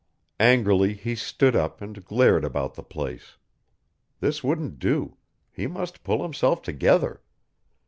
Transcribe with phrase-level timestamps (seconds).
[0.39, 3.37] Angrily he stood up and glared about the place.
[4.19, 5.17] This wouldn't do;
[5.51, 7.21] he must pull himself together.